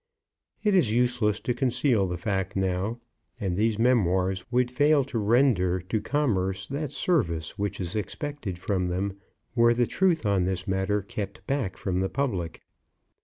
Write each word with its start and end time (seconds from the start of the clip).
It 0.63 0.73
is 0.73 0.91
useless 0.91 1.39
to 1.41 1.53
conceal 1.53 2.07
the 2.07 2.17
fact 2.17 2.55
now, 2.55 2.99
and 3.39 3.55
these 3.55 3.77
memoirs 3.77 4.43
would 4.49 4.71
fail 4.71 5.03
to 5.03 5.19
render 5.19 5.79
to 5.79 6.01
commerce 6.01 6.65
that 6.69 6.91
service 6.91 7.59
which 7.59 7.79
is 7.79 7.95
expected 7.95 8.57
from 8.57 8.87
them, 8.87 9.17
were 9.53 9.75
the 9.75 9.85
truth 9.85 10.25
on 10.25 10.45
this 10.45 10.67
matter 10.67 11.03
kept 11.03 11.45
back 11.45 11.77
from 11.77 11.99
the 11.99 12.09
public. 12.09 12.63